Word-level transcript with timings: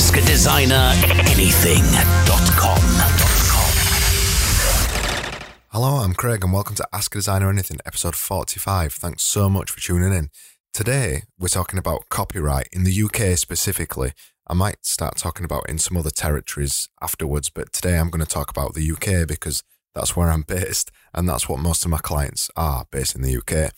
Ask 0.00 0.16
a 0.16 0.22
Designer 0.22 0.94
Anything.com. 1.26 2.80
Hello, 5.68 5.96
I'm 5.96 6.14
Craig, 6.14 6.42
and 6.42 6.54
welcome 6.54 6.74
to 6.76 6.88
Ask 6.90 7.14
a 7.14 7.18
Designer 7.18 7.50
Anything, 7.50 7.80
episode 7.84 8.16
45. 8.16 8.94
Thanks 8.94 9.22
so 9.22 9.50
much 9.50 9.70
for 9.70 9.78
tuning 9.78 10.14
in. 10.14 10.30
Today, 10.72 11.24
we're 11.38 11.48
talking 11.48 11.78
about 11.78 12.08
copyright 12.08 12.68
in 12.72 12.84
the 12.84 13.02
UK 13.02 13.36
specifically. 13.36 14.12
I 14.46 14.54
might 14.54 14.86
start 14.86 15.16
talking 15.16 15.44
about 15.44 15.68
in 15.68 15.76
some 15.76 15.98
other 15.98 16.08
territories 16.08 16.88
afterwards, 17.02 17.50
but 17.50 17.70
today 17.74 17.98
I'm 17.98 18.08
going 18.08 18.24
to 18.24 18.26
talk 18.26 18.50
about 18.50 18.72
the 18.72 18.90
UK 18.90 19.28
because 19.28 19.62
that's 19.94 20.16
where 20.16 20.30
I'm 20.30 20.42
based, 20.48 20.90
and 21.12 21.28
that's 21.28 21.46
what 21.46 21.60
most 21.60 21.84
of 21.84 21.90
my 21.90 21.98
clients 21.98 22.50
are 22.56 22.86
based 22.90 23.14
in 23.14 23.20
the 23.20 23.36
UK. 23.36 23.70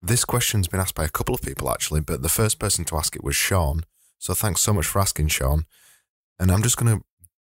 This 0.00 0.24
question's 0.24 0.66
been 0.66 0.80
asked 0.80 0.94
by 0.94 1.04
a 1.04 1.10
couple 1.10 1.34
of 1.34 1.42
people 1.42 1.70
actually, 1.70 2.00
but 2.00 2.22
the 2.22 2.30
first 2.30 2.58
person 2.58 2.86
to 2.86 2.96
ask 2.96 3.14
it 3.14 3.22
was 3.22 3.36
Sean. 3.36 3.84
So 4.18 4.34
thanks 4.34 4.60
so 4.60 4.72
much 4.72 4.86
for 4.86 5.00
asking, 5.00 5.28
Sean. 5.28 5.66
And 6.38 6.50
I'm 6.50 6.62
just 6.62 6.76
going 6.76 6.98
to 6.98 7.04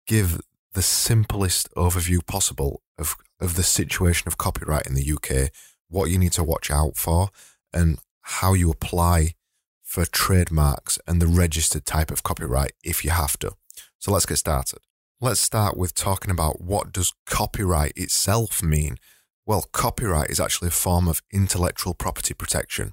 give 0.07 0.41
the 0.75 0.83
simplest 0.83 1.73
overview 1.75 2.25
possible 2.27 2.83
of, 2.99 3.17
of 3.41 3.57
the 3.57 3.63
situation 3.63 4.29
of 4.29 4.39
copyright 4.39 4.87
in 4.87 4.95
the 4.95 5.13
UK, 5.13 5.51
what 5.89 6.11
you 6.11 6.19
need 6.19 6.33
to 6.33 6.45
watch 6.45 6.71
out 6.71 6.97
for, 6.97 7.31
and 7.73 7.99
how 8.23 8.53
you 8.53 8.71
apply 8.71 9.35
for 9.83 10.05
trademarks 10.05 10.99
and 11.07 11.21
the 11.21 11.27
registered 11.27 11.87
type 11.87 12.11
of 12.11 12.23
copyright 12.23 12.73
if 12.85 13.05
you 13.05 13.11
have 13.11 13.39
to. 13.39 13.53
So 13.99 14.13
let's 14.13 14.27
get 14.27 14.37
started. 14.37 14.81
Let's 15.21 15.41
start 15.41 15.77
with 15.77 15.95
talking 15.95 16.31
about 16.31 16.61
what 16.61 16.93
does 16.93 17.13
copyright 17.27 17.93
itself 17.97 18.63
mean? 18.63 18.99
Well, 19.47 19.65
copyright 19.73 20.31
is 20.31 20.39
actually 20.39 20.69
a 20.69 20.73
form 20.73 21.09
of 21.09 21.23
intellectual 21.33 21.95
property 21.95 22.35
protection. 22.35 22.93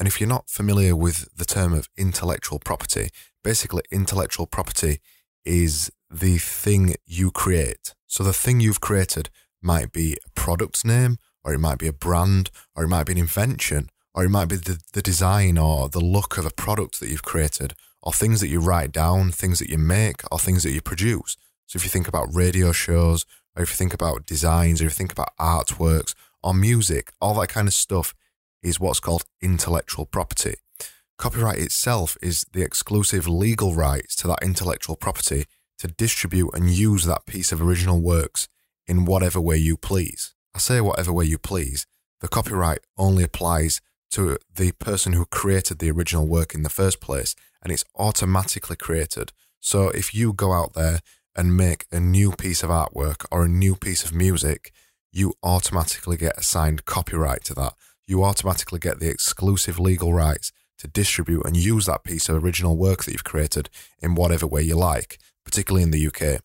And 0.00 0.06
if 0.06 0.18
you're 0.18 0.28
not 0.28 0.48
familiar 0.48 0.96
with 0.96 1.28
the 1.36 1.44
term 1.44 1.74
of 1.74 1.90
intellectual 1.94 2.58
property, 2.58 3.10
basically 3.44 3.82
intellectual 3.90 4.46
property 4.46 5.00
is 5.44 5.90
the 6.10 6.38
thing 6.38 6.94
you 7.04 7.30
create. 7.30 7.94
So 8.06 8.24
the 8.24 8.32
thing 8.32 8.60
you've 8.60 8.80
created 8.80 9.28
might 9.60 9.92
be 9.92 10.14
a 10.14 10.30
product 10.30 10.86
name, 10.86 11.18
or 11.44 11.52
it 11.52 11.58
might 11.58 11.76
be 11.76 11.86
a 11.86 11.92
brand, 11.92 12.50
or 12.74 12.84
it 12.84 12.88
might 12.88 13.04
be 13.04 13.12
an 13.12 13.18
invention, 13.18 13.90
or 14.14 14.24
it 14.24 14.30
might 14.30 14.48
be 14.48 14.56
the, 14.56 14.80
the 14.94 15.02
design 15.02 15.58
or 15.58 15.90
the 15.90 16.00
look 16.00 16.38
of 16.38 16.46
a 16.46 16.50
product 16.50 16.98
that 17.00 17.10
you've 17.10 17.22
created, 17.22 17.74
or 18.02 18.14
things 18.14 18.40
that 18.40 18.48
you 18.48 18.58
write 18.58 18.92
down, 18.92 19.30
things 19.30 19.58
that 19.58 19.68
you 19.68 19.76
make, 19.76 20.22
or 20.32 20.38
things 20.38 20.62
that 20.62 20.72
you 20.72 20.80
produce. 20.80 21.36
So 21.66 21.76
if 21.76 21.84
you 21.84 21.90
think 21.90 22.08
about 22.08 22.34
radio 22.34 22.72
shows, 22.72 23.26
or 23.54 23.62
if 23.62 23.68
you 23.68 23.76
think 23.76 23.92
about 23.92 24.24
designs, 24.24 24.80
or 24.80 24.86
if 24.86 24.92
you 24.92 24.96
think 24.96 25.12
about 25.12 25.36
artworks 25.38 26.14
or 26.42 26.54
music, 26.54 27.12
all 27.20 27.34
that 27.34 27.50
kind 27.50 27.68
of 27.68 27.74
stuff 27.74 28.14
is 28.62 28.80
what's 28.80 29.00
called 29.00 29.24
intellectual 29.40 30.06
property. 30.06 30.54
Copyright 31.18 31.58
itself 31.58 32.16
is 32.22 32.46
the 32.52 32.62
exclusive 32.62 33.28
legal 33.28 33.74
rights 33.74 34.16
to 34.16 34.26
that 34.26 34.42
intellectual 34.42 34.96
property 34.96 35.44
to 35.78 35.88
distribute 35.88 36.50
and 36.54 36.70
use 36.70 37.04
that 37.04 37.26
piece 37.26 37.52
of 37.52 37.60
original 37.60 38.00
works 38.00 38.48
in 38.86 39.04
whatever 39.04 39.40
way 39.40 39.56
you 39.56 39.76
please. 39.76 40.34
I 40.54 40.58
say 40.58 40.80
whatever 40.80 41.12
way 41.12 41.26
you 41.26 41.38
please. 41.38 41.86
The 42.20 42.28
copyright 42.28 42.80
only 42.98 43.22
applies 43.22 43.80
to 44.12 44.38
the 44.54 44.72
person 44.72 45.12
who 45.12 45.24
created 45.26 45.78
the 45.78 45.90
original 45.90 46.26
work 46.26 46.54
in 46.54 46.62
the 46.62 46.68
first 46.68 47.00
place, 47.00 47.34
and 47.62 47.72
it's 47.72 47.84
automatically 47.96 48.76
created. 48.76 49.32
So 49.60 49.88
if 49.90 50.14
you 50.14 50.32
go 50.32 50.52
out 50.52 50.72
there 50.74 51.00
and 51.36 51.56
make 51.56 51.86
a 51.92 52.00
new 52.00 52.32
piece 52.32 52.62
of 52.62 52.70
artwork 52.70 53.24
or 53.30 53.44
a 53.44 53.48
new 53.48 53.76
piece 53.76 54.04
of 54.04 54.12
music, 54.12 54.72
you 55.12 55.34
automatically 55.42 56.16
get 56.16 56.38
assigned 56.38 56.84
copyright 56.84 57.44
to 57.44 57.54
that. 57.54 57.74
You 58.10 58.24
automatically 58.24 58.80
get 58.80 58.98
the 58.98 59.08
exclusive 59.08 59.78
legal 59.78 60.12
rights 60.12 60.50
to 60.78 60.88
distribute 60.88 61.46
and 61.46 61.56
use 61.56 61.86
that 61.86 62.02
piece 62.02 62.28
of 62.28 62.42
original 62.42 62.76
work 62.76 63.04
that 63.04 63.12
you've 63.12 63.22
created 63.22 63.70
in 64.02 64.16
whatever 64.16 64.48
way 64.48 64.62
you 64.62 64.74
like, 64.74 65.20
particularly 65.44 65.84
in 65.84 65.92
the 65.92 66.08
UK. 66.08 66.42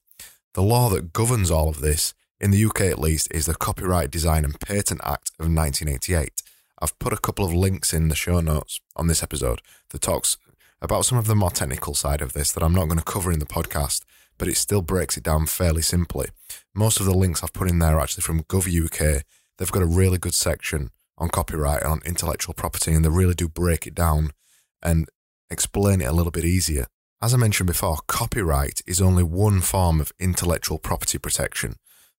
The 0.54 0.62
law 0.62 0.90
that 0.90 1.12
governs 1.12 1.50
all 1.50 1.68
of 1.68 1.82
this, 1.82 2.14
in 2.40 2.52
the 2.52 2.64
UK 2.64 2.82
at 2.82 3.00
least, 3.00 3.30
is 3.31 3.48
the 3.48 3.56
Copyright 3.56 4.12
Design 4.12 4.46
and 4.46 4.59
Patent 4.59 5.02
Act 5.04 5.31
of 5.40 5.48
1988. 5.48 6.44
I've 6.80 7.00
put 7.00 7.14
a 7.14 7.18
couple 7.18 7.44
of 7.44 7.52
links 7.52 7.96
in 7.96 8.09
the 8.09 8.16
show 8.16 8.42
notes 8.42 8.80
on 8.96 9.08
this 9.08 9.24
episode 9.24 9.64
that 9.90 10.02
talks 10.02 10.38
about 10.84 11.06
some 11.06 11.18
of 11.18 11.25
the 11.25 11.34
more 11.34 11.50
technical 11.50 11.96
side 11.96 12.22
of 12.22 12.34
this 12.34 12.52
that 12.52 12.62
I'm 12.62 12.75
not 12.75 12.86
going 12.86 13.00
to 13.00 13.04
cover 13.04 13.31
in 13.31 13.40
the 13.40 13.48
podcast, 13.48 14.04
but 14.38 14.48
it 14.48 14.58
still 14.58 14.84
breaks 14.84 15.18
it 15.18 15.24
down 15.24 15.48
fairly 15.48 15.81
simply. 15.81 16.28
Most 16.75 17.00
of 17.00 17.08
the 17.08 17.18
links 17.18 17.42
I've 17.42 17.54
put 17.54 17.72
in 17.72 17.80
there 17.80 17.98
are 17.98 18.02
actually 18.02 18.22
from 18.22 18.44
GovUK. 18.44 19.24
They've 19.58 19.72
got 19.72 19.81
a 19.81 19.88
really 19.88 20.20
good 20.20 20.36
section 20.36 20.92
on 21.18 21.30
copyright 21.30 21.81
and 21.84 21.92
on 21.92 22.02
intellectual 22.06 22.53
property, 22.53 22.94
and 22.94 23.03
they 23.03 23.09
really 23.09 23.34
do 23.34 23.48
break 23.48 23.88
it 23.88 23.96
down 23.96 24.31
and 24.81 25.08
explain 25.50 26.02
it 26.02 26.09
a 26.09 26.14
little 26.14 26.31
bit 26.31 26.46
easier. 26.46 26.88
As 27.22 27.34
I 27.34 27.38
mentioned 27.38 27.68
before, 27.68 28.00
copyright 28.08 28.81
is 28.86 29.02
only 29.02 29.24
one 29.24 29.62
form 29.62 30.02
of 30.02 30.12
intellectual 30.20 30.78
property 30.78 31.18
protection. 31.18 31.75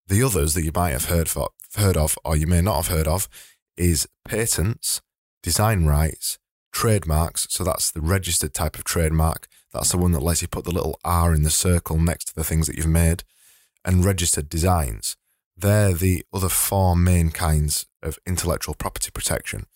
The 0.08 0.24
others 0.24 0.54
that 0.54 0.64
you 0.64 0.72
might 0.74 0.92
have 0.92 1.06
heard, 1.06 1.28
for, 1.28 1.50
heard 1.76 1.98
of 1.98 2.18
or 2.24 2.36
you 2.36 2.48
may 2.48 2.62
not 2.62 2.76
have 2.78 2.88
heard 2.88 3.08
of 3.08 3.28
is 3.76 4.08
patents, 4.24 5.02
design 5.44 5.86
rights, 5.86 6.40
trademarks. 6.72 7.48
So 7.50 7.64
that's 7.64 7.92
the 7.92 8.02
registered 8.02 8.54
type 8.54 8.76
of 8.78 8.84
trademark. 8.84 9.48
That's 9.74 9.92
the 9.92 9.98
one 9.98 10.12
that 10.14 10.24
lets 10.24 10.42
you 10.42 10.48
put 10.48 10.64
the 10.64 10.72
little 10.72 11.00
R 11.04 11.34
in 11.34 11.44
the 11.44 11.50
circle 11.50 12.00
next 12.00 12.26
to 12.26 12.36
the 12.36 12.44
things 12.44 12.68
that 12.68 12.78
you've 12.78 12.88
made. 12.88 13.24
And 13.84 14.04
registered 14.04 14.50
designs. 14.50 15.18
They're 15.58 15.94
the 15.94 16.24
other 16.34 16.50
four 16.50 16.96
main 16.96 17.32
kinds 17.32 17.86
of 18.04 18.20
intellectual 18.26 18.76
property 18.76 19.10
protection. 19.12 19.68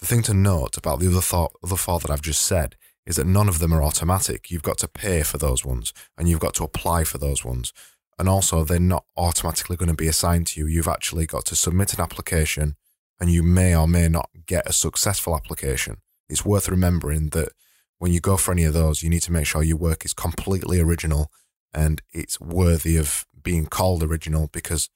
The 0.00 0.06
thing 0.06 0.22
to 0.22 0.34
note 0.34 0.76
about 0.76 1.00
the 1.00 1.08
other, 1.08 1.48
other 1.62 1.76
four 1.76 1.98
that 2.00 2.10
I've 2.10 2.22
just 2.22 2.42
said 2.42 2.76
is 3.06 3.16
that 3.16 3.26
none 3.26 3.48
of 3.48 3.58
them 3.58 3.72
are 3.72 3.82
automatic. 3.82 4.50
You've 4.50 4.62
got 4.62 4.78
to 4.78 4.88
pay 4.88 5.22
for 5.22 5.38
those 5.38 5.64
ones 5.64 5.92
and 6.16 6.28
you've 6.28 6.40
got 6.40 6.54
to 6.54 6.64
apply 6.64 7.04
for 7.04 7.18
those 7.18 7.44
ones. 7.44 7.72
And 8.18 8.28
also, 8.28 8.62
they're 8.62 8.78
not 8.78 9.04
automatically 9.16 9.76
going 9.76 9.88
to 9.88 9.94
be 9.94 10.06
assigned 10.06 10.46
to 10.48 10.60
you. 10.60 10.66
You've 10.66 10.88
actually 10.88 11.26
got 11.26 11.44
to 11.46 11.56
submit 11.56 11.94
an 11.94 12.00
application 12.00 12.76
and 13.20 13.30
you 13.30 13.42
may 13.42 13.76
or 13.76 13.88
may 13.88 14.08
not 14.08 14.30
get 14.46 14.68
a 14.68 14.72
successful 14.72 15.34
application. 15.34 15.98
It's 16.28 16.44
worth 16.44 16.68
remembering 16.68 17.30
that 17.30 17.50
when 17.98 18.12
you 18.12 18.20
go 18.20 18.36
for 18.36 18.52
any 18.52 18.64
of 18.64 18.72
those, 18.72 19.02
you 19.02 19.10
need 19.10 19.22
to 19.22 19.32
make 19.32 19.46
sure 19.46 19.62
your 19.62 19.76
work 19.76 20.04
is 20.04 20.14
completely 20.14 20.80
original 20.80 21.30
and 21.72 22.02
it's 22.12 22.40
worthy 22.40 22.96
of 22.96 23.26
being 23.42 23.66
called 23.66 24.02
original 24.02 24.48
because 24.52 24.88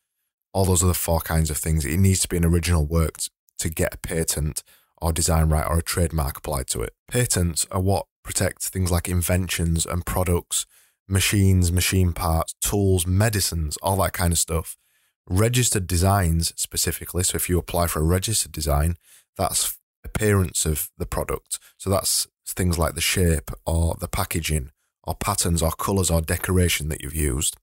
all 0.58 0.64
those 0.64 0.82
other 0.82 0.92
four 0.92 1.20
kinds 1.20 1.50
of 1.50 1.56
things, 1.56 1.84
it 1.84 1.98
needs 1.98 2.19
to 2.19 2.26
be 2.26 2.36
an 2.36 2.44
original 2.44 2.84
work 2.84 3.19
to 3.60 3.69
get 3.69 3.94
a 3.94 3.98
patent 3.98 4.64
or 5.00 5.12
design 5.12 5.48
right 5.48 5.64
or 5.64 5.78
a 5.78 5.82
trademark 5.82 6.36
applied 6.36 6.66
to 6.66 6.80
it. 6.80 6.94
Patents 7.06 7.64
are 7.70 7.80
what 7.80 8.06
protect 8.24 8.64
things 8.64 8.91
like 8.91 9.08
inventions 9.08 9.86
and 9.86 10.04
products, 10.04 10.66
machines, 11.06 11.70
machine 11.70 12.12
parts, 12.12 12.56
tools, 12.60 13.06
medicines, 13.06 13.76
all 13.84 13.98
that 13.98 14.14
kind 14.14 14.32
of 14.32 14.38
stuff. 14.41 14.76
Registered 15.28 15.86
designs 15.86 16.52
specifically, 16.56 17.22
so 17.22 17.36
if 17.36 17.48
you 17.48 17.56
apply 17.56 17.86
for 17.86 18.00
a 18.00 18.02
registered 18.04 18.50
design, 18.50 18.96
that's 19.36 19.78
appearance 20.04 20.66
of 20.66 20.90
the 20.98 21.06
product. 21.06 21.60
So 21.76 21.88
that's 21.88 22.26
things 22.48 22.80
like 22.80 22.96
the 22.96 23.00
shape 23.00 23.52
or 23.64 23.94
the 24.00 24.08
packaging 24.08 24.72
or 25.04 25.14
patterns 25.14 25.62
or 25.62 25.70
colors 25.70 26.10
or 26.10 26.20
decoration 26.20 26.88
that 26.88 27.00
you've 27.00 27.14
used. 27.14 27.56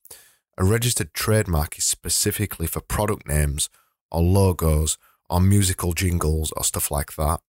A 0.57 0.63
registered 0.63 1.13
trademark 1.13 1.77
is 1.77 1.83
specifically 1.83 2.67
for 2.67 2.79
product 2.79 3.27
names 3.27 3.69
or 4.09 4.21
logos 4.21 4.97
or 5.29 5.41
musical 5.41 5.93
jingles 5.93 6.53
or 6.55 6.63
stuff 6.63 6.89
like 6.89 7.15
that. 7.15 7.41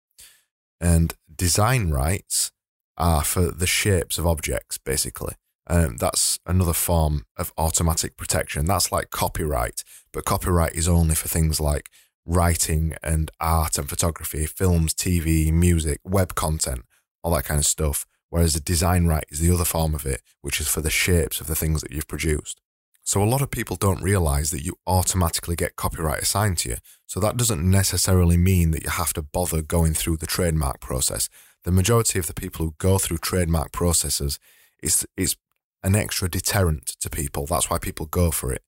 And 0.80 1.14
design 1.34 1.90
rights 1.90 2.50
are 2.96 3.22
for 3.22 3.52
the 3.52 3.66
shapes 3.66 4.18
of 4.18 4.26
objects, 4.26 4.78
basically. 4.78 5.34
Um, 5.68 5.96
that's 5.98 6.38
another 6.46 6.72
form 6.72 7.26
of 7.36 7.52
automatic 7.58 8.16
protection. 8.16 8.66
That's 8.66 8.90
like 8.90 9.10
copyright, 9.10 9.82
but 10.12 10.24
copyright 10.24 10.74
is 10.74 10.88
only 10.88 11.14
for 11.14 11.28
things 11.28 11.60
like 11.60 11.90
writing 12.24 12.94
and 13.02 13.30
art 13.40 13.78
and 13.78 13.88
photography, 13.88 14.46
films, 14.46 14.94
TV, 14.94 15.52
music, 15.52 16.00
web 16.04 16.34
content, 16.34 16.84
all 17.22 17.34
that 17.34 17.44
kind 17.44 17.58
of 17.58 17.66
stuff. 17.66 18.06
Whereas 18.30 18.54
the 18.54 18.60
design 18.60 19.06
right 19.06 19.24
is 19.28 19.38
the 19.38 19.52
other 19.52 19.64
form 19.64 19.94
of 19.94 20.04
it, 20.04 20.22
which 20.40 20.60
is 20.60 20.68
for 20.68 20.80
the 20.80 20.90
shapes 20.90 21.40
of 21.40 21.46
the 21.46 21.54
things 21.54 21.80
that 21.80 21.92
you've 21.92 22.08
produced. 22.08 22.60
So 23.06 23.22
a 23.22 23.24
lot 23.24 23.40
of 23.40 23.52
people 23.52 23.76
don't 23.76 24.02
realize 24.02 24.50
that 24.50 24.64
you 24.64 24.74
automatically 24.84 25.54
get 25.54 25.76
copyright 25.76 26.22
assigned 26.22 26.58
to 26.58 26.70
you. 26.70 26.76
So 27.06 27.20
that 27.20 27.36
doesn't 27.36 27.62
necessarily 27.62 28.36
mean 28.36 28.72
that 28.72 28.82
you 28.82 28.90
have 28.90 29.12
to 29.12 29.22
bother 29.22 29.62
going 29.62 29.94
through 29.94 30.16
the 30.16 30.26
trademark 30.26 30.80
process. 30.80 31.28
The 31.62 31.70
majority 31.70 32.18
of 32.18 32.26
the 32.26 32.34
people 32.34 32.66
who 32.66 32.74
go 32.78 32.98
through 32.98 33.18
trademark 33.18 33.70
processes 33.70 34.40
is 34.82 35.06
is 35.16 35.36
an 35.84 35.94
extra 35.94 36.28
deterrent 36.28 36.96
to 37.00 37.08
people. 37.08 37.46
That's 37.46 37.70
why 37.70 37.78
people 37.78 38.06
go 38.06 38.32
for 38.32 38.52
it. 38.52 38.62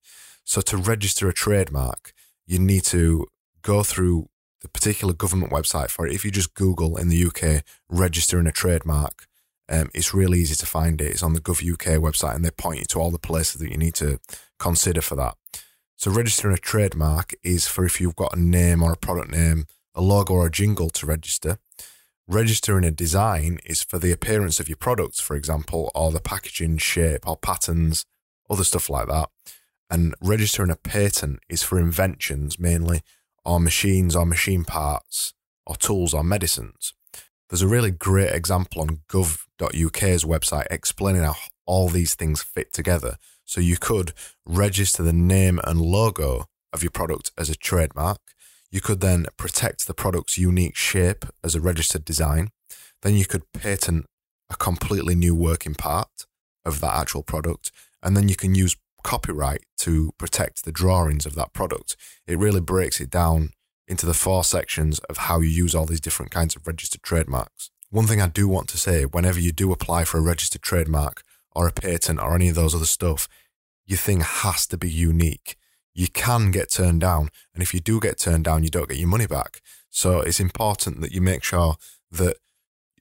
So 0.44 0.60
to 0.60 0.76
register 0.76 1.28
a 1.28 1.34
trademark, 1.34 2.12
you 2.46 2.60
need 2.60 2.84
to 2.84 3.26
go 3.62 3.82
through 3.82 4.28
the 4.62 4.68
particular 4.68 5.14
government 5.14 5.52
website 5.52 5.90
for 5.90 6.06
it. 6.06 6.14
If 6.14 6.24
you 6.24 6.30
just 6.30 6.54
Google 6.54 6.96
in 6.96 7.08
the 7.08 7.24
UK 7.26 7.64
registering 7.88 8.46
a 8.46 8.52
trademark, 8.52 9.27
um, 9.68 9.90
it's 9.94 10.14
really 10.14 10.40
easy 10.40 10.54
to 10.54 10.66
find 10.66 11.00
it. 11.00 11.10
It's 11.10 11.22
on 11.22 11.34
the 11.34 11.40
GovUK 11.40 11.98
website 11.98 12.34
and 12.34 12.44
they 12.44 12.50
point 12.50 12.80
you 12.80 12.84
to 12.86 13.00
all 13.00 13.10
the 13.10 13.18
places 13.18 13.60
that 13.60 13.70
you 13.70 13.76
need 13.76 13.94
to 13.94 14.18
consider 14.58 15.00
for 15.00 15.16
that. 15.16 15.36
So 15.96 16.10
registering 16.10 16.54
a 16.54 16.58
trademark 16.58 17.34
is 17.42 17.66
for 17.66 17.84
if 17.84 18.00
you've 18.00 18.16
got 18.16 18.36
a 18.36 18.40
name 18.40 18.82
or 18.82 18.92
a 18.92 18.96
product 18.96 19.30
name, 19.30 19.66
a 19.94 20.00
logo 20.00 20.34
or 20.34 20.46
a 20.46 20.50
jingle 20.50 20.90
to 20.90 21.06
register. 21.06 21.58
Registering 22.26 22.84
a 22.84 22.90
design 22.90 23.58
is 23.64 23.82
for 23.82 23.98
the 23.98 24.12
appearance 24.12 24.60
of 24.60 24.68
your 24.68 24.76
products, 24.76 25.18
for 25.18 25.34
example, 25.34 25.90
or 25.94 26.12
the 26.12 26.20
packaging 26.20 26.76
shape 26.78 27.26
or 27.26 27.36
patterns, 27.36 28.04
other 28.48 28.64
stuff 28.64 28.88
like 28.88 29.08
that. 29.08 29.28
And 29.90 30.14
registering 30.20 30.70
a 30.70 30.76
patent 30.76 31.40
is 31.48 31.62
for 31.62 31.80
inventions 31.80 32.58
mainly, 32.58 33.00
or 33.44 33.58
machines 33.58 34.14
or 34.14 34.26
machine 34.26 34.64
parts, 34.64 35.32
or 35.66 35.74
tools 35.74 36.12
or 36.12 36.22
medicines. 36.22 36.92
There's 37.48 37.62
a 37.62 37.68
really 37.68 37.90
great 37.90 38.32
example 38.32 38.82
on 38.82 39.00
gov.uk's 39.08 40.24
website 40.24 40.66
explaining 40.70 41.22
how 41.22 41.36
all 41.66 41.88
these 41.88 42.14
things 42.14 42.42
fit 42.42 42.72
together. 42.72 43.16
So 43.44 43.60
you 43.60 43.78
could 43.78 44.12
register 44.44 45.02
the 45.02 45.12
name 45.12 45.58
and 45.64 45.80
logo 45.80 46.44
of 46.72 46.82
your 46.82 46.90
product 46.90 47.32
as 47.38 47.48
a 47.48 47.54
trademark. 47.54 48.20
You 48.70 48.82
could 48.82 49.00
then 49.00 49.26
protect 49.38 49.86
the 49.86 49.94
product's 49.94 50.36
unique 50.36 50.76
shape 50.76 51.24
as 51.42 51.54
a 51.54 51.60
registered 51.60 52.04
design. 52.04 52.50
Then 53.02 53.14
you 53.14 53.24
could 53.24 53.50
patent 53.52 54.06
a 54.50 54.56
completely 54.56 55.14
new 55.14 55.34
working 55.34 55.74
part 55.74 56.26
of 56.66 56.80
that 56.80 56.96
actual 56.96 57.22
product. 57.22 57.72
And 58.02 58.14
then 58.14 58.28
you 58.28 58.36
can 58.36 58.54
use 58.54 58.76
copyright 59.02 59.64
to 59.78 60.12
protect 60.18 60.64
the 60.64 60.72
drawings 60.72 61.24
of 61.24 61.34
that 61.36 61.54
product. 61.54 61.96
It 62.26 62.38
really 62.38 62.60
breaks 62.60 63.00
it 63.00 63.10
down 63.10 63.50
into 63.88 64.06
the 64.06 64.14
four 64.14 64.44
sections 64.44 64.98
of 65.10 65.16
how 65.16 65.40
you 65.40 65.48
use 65.48 65.74
all 65.74 65.86
these 65.86 66.00
different 66.00 66.30
kinds 66.30 66.54
of 66.54 66.66
registered 66.66 67.02
trademarks. 67.02 67.70
One 67.90 68.06
thing 68.06 68.20
I 68.20 68.28
do 68.28 68.46
want 68.46 68.68
to 68.68 68.78
say 68.78 69.04
whenever 69.04 69.40
you 69.40 69.50
do 69.50 69.72
apply 69.72 70.04
for 70.04 70.18
a 70.18 70.22
registered 70.22 70.62
trademark 70.62 71.22
or 71.52 71.66
a 71.66 71.72
patent 71.72 72.20
or 72.20 72.34
any 72.34 72.50
of 72.50 72.54
those 72.54 72.74
other 72.74 72.84
stuff, 72.84 73.28
your 73.86 73.96
thing 73.98 74.20
has 74.20 74.66
to 74.66 74.76
be 74.76 74.90
unique. 74.90 75.56
You 75.94 76.08
can 76.08 76.50
get 76.50 76.70
turned 76.70 77.00
down. 77.00 77.30
And 77.54 77.62
if 77.62 77.72
you 77.72 77.80
do 77.80 77.98
get 77.98 78.18
turned 78.18 78.44
down, 78.44 78.62
you 78.62 78.68
don't 78.68 78.88
get 78.88 78.98
your 78.98 79.08
money 79.08 79.26
back. 79.26 79.62
So 79.88 80.20
it's 80.20 80.38
important 80.38 81.00
that 81.00 81.12
you 81.12 81.22
make 81.22 81.42
sure 81.42 81.76
that 82.12 82.36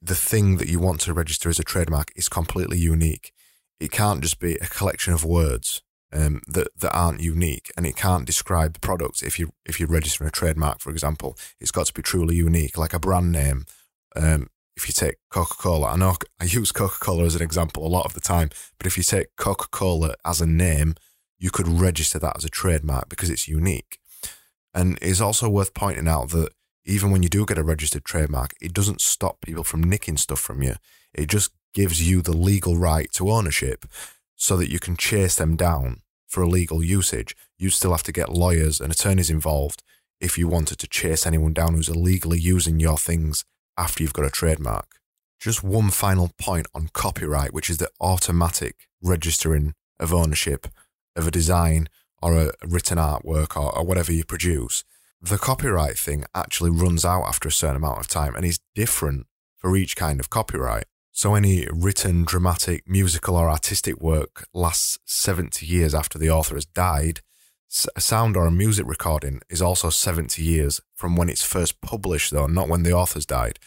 the 0.02 0.16
thing 0.16 0.58
that 0.58 0.70
you 0.70 0.80
want 0.80 1.02
to 1.02 1.14
register 1.14 1.50
as 1.50 1.60
a 1.60 1.64
trademark 1.64 2.12
is 2.16 2.30
completely 2.30 2.78
unique. 2.78 3.34
It 3.80 3.92
can't 3.92 4.22
just 4.22 4.40
be 4.40 4.56
a 4.56 4.68
collection 4.68 5.14
of 5.14 5.26
words 5.26 5.82
um, 6.14 6.42
that 6.48 6.68
that 6.80 6.96
aren't 6.96 7.22
unique, 7.22 7.72
and 7.76 7.86
it 7.86 7.96
can't 7.96 8.26
describe 8.26 8.74
the 8.74 8.80
product. 8.80 9.22
If 9.22 9.40
you 9.40 9.52
if 9.66 9.80
you're 9.80 9.90
registering 9.90 10.28
a 10.28 10.32
trademark, 10.32 10.80
for 10.80 10.90
example, 10.90 11.38
it's 11.60 11.72
got 11.72 11.88
to 11.88 11.94
be 11.94 12.02
truly 12.02 12.36
unique, 12.36 12.78
like 12.78 12.94
a 12.94 13.00
brand 13.00 13.32
name. 13.32 13.66
Um, 14.16 14.50
if 14.76 14.88
you 14.88 14.94
take 14.94 15.16
Coca 15.32 15.56
Cola, 15.56 15.92
I 15.92 15.98
know 15.98 16.16
I 16.40 16.46
use 16.46 16.72
Coca 16.72 16.98
Cola 17.00 17.26
as 17.26 17.36
an 17.36 17.42
example 17.42 17.86
a 17.86 17.90
lot 17.90 18.06
of 18.06 18.14
the 18.14 18.22
time, 18.22 18.50
but 18.78 18.86
if 18.86 18.96
you 18.96 19.04
take 19.04 19.36
Coca 19.36 19.68
Cola 19.70 20.16
as 20.24 20.40
a 20.40 20.46
name, 20.46 20.96
you 21.40 21.50
could 21.50 21.68
register 21.68 22.20
that 22.20 22.38
as 22.38 22.46
a 22.46 22.50
trademark 22.50 23.10
because 23.10 23.30
it's 23.30 23.48
unique. 23.48 24.00
And 24.74 25.00
it's 25.02 25.22
also 25.22 25.50
worth 25.50 25.74
pointing 25.74 26.08
out 26.08 26.30
that 26.30 26.50
even 26.86 27.12
when 27.12 27.24
you 27.24 27.30
do 27.30 27.46
get 27.46 27.58
a 27.58 27.64
registered 27.64 28.06
trademark, 28.06 28.54
it 28.62 28.72
doesn't 28.72 29.02
stop 29.02 29.42
people 29.42 29.64
from 29.64 29.84
nicking 29.84 30.18
stuff 30.18 30.40
from 30.40 30.62
you. 30.62 30.76
It 31.14 31.28
just 31.28 31.52
gives 31.74 32.08
you 32.08 32.22
the 32.22 32.36
legal 32.36 32.78
right 32.78 33.12
to 33.14 33.30
ownership 33.30 33.86
so 34.38 34.56
that 34.56 34.72
you 34.72 34.80
can 34.80 34.96
chase 34.96 35.36
them 35.36 35.56
down 35.58 36.02
for 36.28 36.44
illegal 36.44 36.84
usage. 36.84 37.36
You'd 37.58 37.72
still 37.72 37.92
have 37.92 38.04
to 38.04 38.12
get 38.12 38.30
lawyers 38.30 38.80
and 38.80 38.92
attorneys 38.92 39.30
involved 39.30 39.84
if 40.22 40.38
you 40.38 40.48
wanted 40.48 40.80
to 40.80 40.88
chase 40.88 41.26
anyone 41.26 41.54
down 41.54 41.74
who's 41.74 41.90
illegally 41.90 42.40
using 42.40 42.80
your 42.80 42.98
things 42.98 43.44
after 43.78 44.02
you've 44.02 44.14
got 44.14 44.26
a 44.26 44.30
trademark. 44.30 45.00
Just 45.40 45.64
one 45.64 45.90
final 45.90 46.32
point 46.40 46.68
on 46.74 46.90
copyright, 46.94 47.54
which 47.54 47.70
is 47.70 47.78
the 47.78 47.92
automatic 48.00 48.88
registering 49.02 49.74
of 50.00 50.14
ownership 50.14 50.68
of 51.16 51.28
a 51.28 51.32
design 51.32 51.88
or 52.22 52.38
a 52.38 52.52
written 52.66 52.98
artwork 52.98 53.56
or, 53.56 53.76
or 53.76 53.84
whatever 53.84 54.12
you 54.12 54.24
produce. 54.24 54.84
The 55.22 55.38
copyright 55.38 55.98
thing 55.98 56.26
actually 56.36 56.70
runs 56.70 57.04
out 57.04 57.24
after 57.24 57.48
a 57.48 57.52
certain 57.52 57.78
amount 57.78 58.00
of 58.00 58.08
time 58.08 58.36
and 58.36 58.46
is 58.46 58.60
different 58.76 59.28
for 59.58 59.76
each 59.76 59.96
kind 59.96 60.20
of 60.20 60.30
copyright. 60.30 60.86
So 61.18 61.34
any 61.34 61.66
written, 61.74 62.26
dramatic, 62.26 62.88
musical, 62.88 63.38
or 63.38 63.50
artistic 63.50 64.00
work 64.00 64.48
lasts 64.54 65.00
70 65.06 65.66
years 65.66 65.96
after 65.96 66.20
the 66.20 66.30
author 66.30 66.54
has 66.54 66.68
died. 66.68 67.22
A 67.96 68.02
sound 68.02 68.38
or 68.38 68.46
a 68.46 68.52
music 68.52 68.86
recording 68.86 69.42
is 69.50 69.60
also 69.60 69.90
70 69.90 70.44
years 70.44 70.80
from 70.94 71.16
when 71.16 71.28
it's 71.28 71.44
first 71.44 71.82
published, 71.82 72.30
though, 72.30 72.46
not 72.46 72.70
when 72.70 72.84
the 72.84 72.94
author's 72.94 73.26
died. 73.26 73.58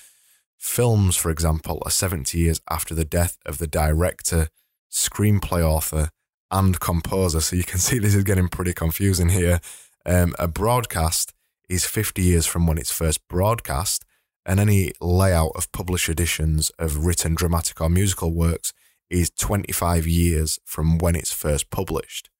Films, 0.58 1.16
for 1.16 1.28
example, 1.28 1.82
are 1.84 1.90
70 1.90 2.38
years 2.38 2.60
after 2.70 2.94
the 2.94 3.04
death 3.04 3.36
of 3.44 3.58
the 3.58 3.66
director, 3.66 4.46
screenplay 4.88 5.60
author, 5.60 6.10
and 6.52 6.78
composer. 6.78 7.40
So 7.40 7.56
you 7.56 7.64
can 7.64 7.78
see 7.80 7.98
this 7.98 8.14
is 8.14 8.22
getting 8.22 8.46
pretty 8.46 8.74
confusing 8.74 9.30
here. 9.30 9.58
Um, 10.06 10.36
a 10.38 10.46
broadcast 10.46 11.32
is 11.68 11.84
50 11.84 12.22
years 12.22 12.46
from 12.46 12.68
when 12.68 12.78
it's 12.78 12.92
first 12.92 13.26
broadcast, 13.26 14.04
and 14.46 14.58
any 14.58 14.92
layout 15.00 15.52
of 15.54 15.70
published 15.72 16.08
editions 16.08 16.70
of 16.78 17.04
written 17.04 17.34
dramatic 17.34 17.80
or 17.80 17.88
musical 17.88 18.32
works 18.32 18.72
is 19.10 19.30
25 19.30 20.06
years 20.06 20.58
from 20.64 20.98
when 20.98 21.16
it's 21.16 21.32
first 21.32 21.70
published. 21.70 22.30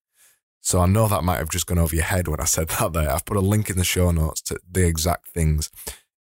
So 0.61 0.81
I 0.81 0.87
know 0.87 1.09
that 1.09 1.25
might 1.25 1.39
have 1.39 1.51
just 1.51 1.67
gone 1.67 1.79
over 1.79 1.95
your 1.95 2.05
head 2.05 2.29
when 2.29 2.41
I 2.41 2.45
said 2.45 2.69
that 2.81 2.93
there. 2.93 3.11
I've 3.11 3.25
put 3.25 3.37
a 3.37 3.41
link 3.41 3.71
in 3.71 3.77
the 3.77 3.85
show 3.85 4.11
notes 4.11 4.41
to 4.43 4.59
the 4.71 4.87
exact 4.87 5.29
things. 5.29 5.71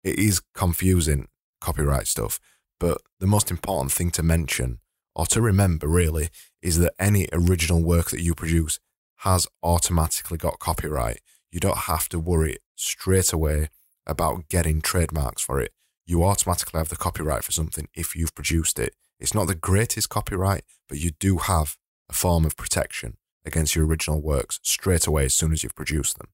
It 0.03 0.19
is 0.19 0.41
confusing, 0.53 1.27
copyright 1.61 2.07
stuff, 2.07 2.39
but 2.79 3.01
the 3.19 3.27
most 3.27 3.51
important 3.51 3.91
thing 3.91 4.11
to 4.11 4.23
mention 4.23 4.79
or 5.15 5.25
to 5.27 5.41
remember 5.41 5.87
really 5.87 6.29
is 6.61 6.79
that 6.79 6.93
any 6.99 7.27
original 7.31 7.83
work 7.83 8.09
that 8.09 8.21
you 8.21 8.33
produce 8.33 8.79
has 9.17 9.47
automatically 9.61 10.37
got 10.37 10.59
copyright. 10.59 11.21
You 11.51 11.59
don't 11.59 11.77
have 11.77 12.09
to 12.09 12.19
worry 12.19 12.57
straight 12.75 13.31
away 13.31 13.69
about 14.05 14.49
getting 14.49 14.81
trademarks 14.81 15.41
for 15.41 15.59
it. 15.59 15.71
You 16.05 16.23
automatically 16.23 16.77
have 16.77 16.89
the 16.89 16.95
copyright 16.95 17.43
for 17.43 17.51
something 17.51 17.87
if 17.93 18.15
you've 18.15 18.35
produced 18.35 18.79
it. 18.79 18.95
It's 19.19 19.33
not 19.33 19.47
the 19.47 19.55
greatest 19.55 20.09
copyright, 20.09 20.63
but 20.89 20.99
you 20.99 21.11
do 21.19 21.37
have 21.37 21.77
a 22.09 22.13
form 22.13 22.45
of 22.45 22.57
protection 22.57 23.17
against 23.45 23.75
your 23.75 23.85
original 23.85 24.21
works 24.21 24.59
straight 24.63 25.07
away 25.07 25.25
as 25.25 25.33
soon 25.33 25.53
as 25.53 25.63
you've 25.63 25.75
produced 25.75 26.17
them. 26.17 26.29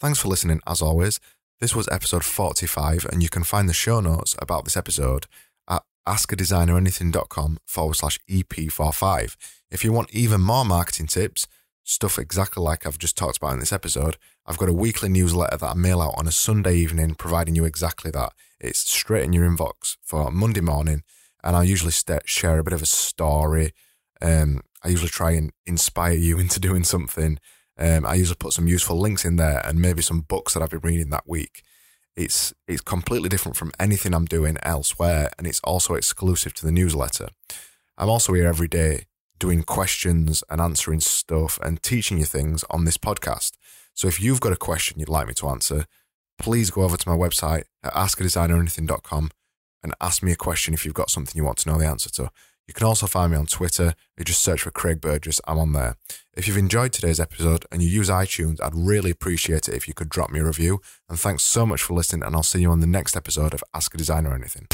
Thanks 0.00 0.18
for 0.18 0.28
listening, 0.28 0.60
as 0.66 0.82
always. 0.82 1.20
This 1.60 1.76
was 1.76 1.88
episode 1.88 2.24
45, 2.24 3.06
and 3.12 3.22
you 3.22 3.28
can 3.28 3.44
find 3.44 3.68
the 3.68 3.74
show 3.74 4.00
notes 4.00 4.34
about 4.40 4.64
this 4.64 4.76
episode 4.76 5.26
at 5.68 5.82
askadesigneranything.com 6.08 7.58
forward 7.66 7.94
slash 7.94 8.18
EP45. 8.28 9.36
If 9.70 9.84
you 9.84 9.92
want 9.92 10.10
even 10.12 10.40
more 10.40 10.64
marketing 10.64 11.06
tips, 11.06 11.46
stuff 11.84 12.18
exactly 12.18 12.62
like 12.62 12.86
I've 12.86 12.98
just 12.98 13.16
talked 13.16 13.38
about 13.38 13.54
in 13.54 13.60
this 13.60 13.72
episode, 13.72 14.16
I've 14.46 14.58
got 14.58 14.68
a 14.68 14.74
weekly 14.74 15.08
newsletter 15.08 15.56
that 15.56 15.70
I 15.70 15.74
mail 15.74 16.00
out 16.00 16.14
on 16.16 16.26
a 16.26 16.32
Sunday 16.32 16.76
evening, 16.76 17.14
providing 17.14 17.54
you 17.54 17.64
exactly 17.64 18.10
that. 18.12 18.32
It's 18.60 18.78
straight 18.78 19.24
in 19.24 19.32
your 19.32 19.48
inbox 19.48 19.96
for 20.02 20.30
Monday 20.30 20.60
morning, 20.60 21.02
and 21.42 21.56
I 21.56 21.64
usually 21.64 21.92
st- 21.92 22.28
share 22.28 22.58
a 22.58 22.64
bit 22.64 22.72
of 22.72 22.82
a 22.82 22.86
story. 22.86 23.72
Um, 24.20 24.62
I 24.84 24.88
usually 24.88 25.08
try 25.08 25.32
and 25.32 25.52
inspire 25.66 26.14
you 26.14 26.38
into 26.40 26.60
doing 26.60 26.84
something. 26.84 27.38
Um, 27.78 28.06
I 28.06 28.14
usually 28.14 28.36
put 28.36 28.52
some 28.52 28.68
useful 28.68 28.98
links 28.98 29.24
in 29.24 29.36
there 29.36 29.60
and 29.64 29.80
maybe 29.80 30.02
some 30.02 30.20
books 30.20 30.54
that 30.54 30.62
I've 30.62 30.70
been 30.70 30.80
reading 30.80 31.10
that 31.10 31.28
week. 31.28 31.62
It's 32.14 32.52
it's 32.68 32.82
completely 32.82 33.30
different 33.30 33.56
from 33.56 33.72
anything 33.80 34.14
I'm 34.14 34.26
doing 34.26 34.58
elsewhere, 34.62 35.30
and 35.38 35.46
it's 35.46 35.60
also 35.60 35.94
exclusive 35.94 36.52
to 36.54 36.66
the 36.66 36.72
newsletter. 36.72 37.28
I'm 37.96 38.10
also 38.10 38.34
here 38.34 38.46
every 38.46 38.68
day 38.68 39.06
doing 39.42 39.64
questions 39.64 40.44
and 40.48 40.60
answering 40.60 41.00
stuff 41.00 41.58
and 41.64 41.82
teaching 41.82 42.16
you 42.16 42.24
things 42.24 42.64
on 42.70 42.84
this 42.84 42.96
podcast. 42.96 43.54
So 43.92 44.06
if 44.06 44.22
you've 44.22 44.40
got 44.40 44.52
a 44.52 44.56
question 44.56 45.00
you'd 45.00 45.08
like 45.08 45.26
me 45.26 45.34
to 45.34 45.48
answer, 45.48 45.86
please 46.38 46.70
go 46.70 46.82
over 46.82 46.96
to 46.96 47.08
my 47.08 47.16
website 47.16 47.64
at 47.82 47.92
askadesigneranything.com 47.92 49.32
and 49.82 49.94
ask 50.00 50.22
me 50.22 50.30
a 50.30 50.36
question 50.36 50.74
if 50.74 50.84
you've 50.84 50.94
got 50.94 51.10
something 51.10 51.36
you 51.36 51.42
want 51.42 51.58
to 51.58 51.68
know 51.68 51.76
the 51.76 51.86
answer 51.86 52.08
to. 52.10 52.30
You 52.68 52.74
can 52.74 52.86
also 52.86 53.08
find 53.08 53.32
me 53.32 53.36
on 53.36 53.46
Twitter. 53.46 53.94
You 54.16 54.24
just 54.24 54.44
search 54.44 54.62
for 54.62 54.70
Craig 54.70 55.00
Burgess. 55.00 55.40
I'm 55.48 55.58
on 55.58 55.72
there. 55.72 55.96
If 56.34 56.46
you've 56.46 56.56
enjoyed 56.56 56.92
today's 56.92 57.18
episode 57.18 57.66
and 57.72 57.82
you 57.82 57.88
use 57.88 58.08
iTunes, 58.08 58.62
I'd 58.62 58.76
really 58.76 59.10
appreciate 59.10 59.66
it 59.66 59.74
if 59.74 59.88
you 59.88 59.94
could 59.94 60.08
drop 60.08 60.30
me 60.30 60.38
a 60.38 60.44
review. 60.44 60.80
And 61.08 61.18
thanks 61.18 61.42
so 61.42 61.66
much 61.66 61.82
for 61.82 61.94
listening, 61.94 62.22
and 62.22 62.36
I'll 62.36 62.44
see 62.44 62.60
you 62.60 62.70
on 62.70 62.78
the 62.78 62.86
next 62.86 63.16
episode 63.16 63.54
of 63.54 63.64
Ask 63.74 63.92
a 63.92 63.98
Designer 63.98 64.32
Anything. 64.32 64.68